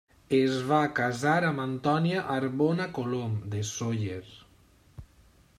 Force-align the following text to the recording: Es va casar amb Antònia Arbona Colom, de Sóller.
Es 0.35 0.53
va 0.71 0.79
casar 0.99 1.35
amb 1.49 1.63
Antònia 1.65 2.25
Arbona 2.37 2.89
Colom, 2.97 3.39
de 3.55 3.65
Sóller. 3.77 4.21